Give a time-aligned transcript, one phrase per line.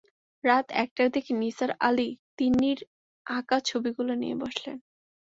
[0.43, 2.79] রাত একটার দিকে নিসার আলি তিন্নির
[3.25, 4.77] আঁকা ছবিগুলি নিয়ে বসলেন।